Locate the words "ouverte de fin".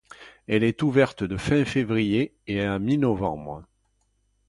0.81-1.63